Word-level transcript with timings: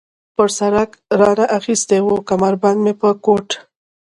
پر 0.35 0.49
سړک 0.59 0.89
را 1.19 1.31
نه 1.39 1.45
اخیستې 1.57 1.97
وه، 2.05 2.15
کمربند 2.29 2.79
مې 2.83 2.93
له 3.01 3.11
کوټ. 3.25 3.47